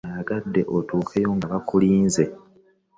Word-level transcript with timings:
Nayagadde 0.07 0.61
otuukeyo 0.77 1.29
nga 1.37 1.47
bakulinze. 1.53 2.23